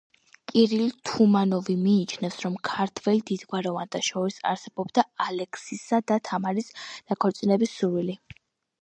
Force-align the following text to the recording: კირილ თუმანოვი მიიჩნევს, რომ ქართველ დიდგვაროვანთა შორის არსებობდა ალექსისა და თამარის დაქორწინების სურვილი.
კირილ 0.51 0.87
თუმანოვი 1.09 1.75
მიიჩნევს, 1.81 2.37
რომ 2.45 2.55
ქართველ 2.71 3.21
დიდგვაროვანთა 3.29 4.03
შორის 4.09 4.41
არსებობდა 4.55 5.07
ალექსისა 5.29 6.03
და 6.13 6.21
თამარის 6.33 6.77
დაქორწინების 6.91 7.81
სურვილი. 7.81 8.23